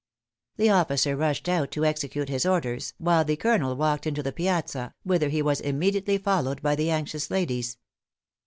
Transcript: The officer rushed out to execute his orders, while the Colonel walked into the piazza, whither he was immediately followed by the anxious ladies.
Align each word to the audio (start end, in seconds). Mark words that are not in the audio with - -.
The 0.57 0.71
officer 0.71 1.15
rushed 1.15 1.47
out 1.47 1.69
to 1.73 1.85
execute 1.85 2.27
his 2.27 2.43
orders, 2.43 2.95
while 2.97 3.23
the 3.23 3.35
Colonel 3.35 3.75
walked 3.75 4.07
into 4.07 4.23
the 4.23 4.31
piazza, 4.31 4.95
whither 5.03 5.29
he 5.29 5.43
was 5.43 5.61
immediately 5.61 6.17
followed 6.17 6.63
by 6.63 6.73
the 6.75 6.89
anxious 6.89 7.29
ladies. 7.29 7.77